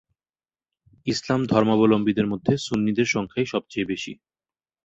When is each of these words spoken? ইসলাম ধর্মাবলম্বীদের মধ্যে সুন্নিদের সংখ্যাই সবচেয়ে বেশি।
ইসলাম 1.07 1.41
ধর্মাবলম্বীদের 1.45 2.27
মধ্যে 2.27 2.53
সুন্নিদের 2.57 3.05
সংখ্যাই 3.05 3.45
সবচেয়ে 3.45 3.85
বেশি। 3.85 4.13